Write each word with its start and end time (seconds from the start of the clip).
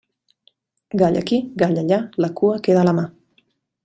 Gall 1.01 1.19
aquí, 1.19 1.39
gall 1.63 1.77
allà, 1.81 1.99
la 2.25 2.31
cua 2.39 2.57
queda 2.69 2.81
a 2.85 2.87
la 2.89 2.95
mà. 3.01 3.05